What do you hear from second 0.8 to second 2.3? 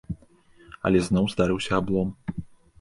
Але зноў здарыўся аблом.